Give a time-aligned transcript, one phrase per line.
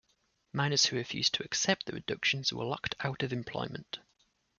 [0.51, 3.99] Miners who refused to accept the reductions were locked out of employment.